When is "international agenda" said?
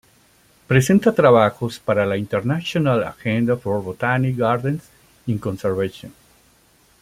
2.17-3.55